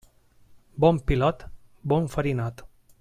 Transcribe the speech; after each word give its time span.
Bon 0.85 1.01
pilot, 1.11 1.45
bon 1.93 2.09
farinot. 2.17 2.65